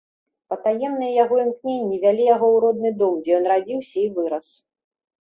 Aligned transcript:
Патаемныя 0.53 1.11
яго 1.23 1.35
імкненні 1.43 2.01
вялі 2.07 2.23
яго 2.33 2.45
ў 2.57 2.65
родны 2.67 2.89
дом, 3.05 3.23
дзе 3.23 3.31
ён 3.39 3.43
радзіўся 3.55 3.97
і 4.09 4.11
вырас. 4.21 4.47